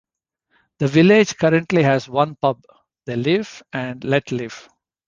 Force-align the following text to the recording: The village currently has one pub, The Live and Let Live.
The 0.79 0.87
village 0.87 1.37
currently 1.37 1.83
has 1.83 2.09
one 2.09 2.33
pub, 2.33 2.63
The 3.05 3.15
Live 3.17 3.61
and 3.71 4.03
Let 4.03 4.31
Live. 4.31 4.67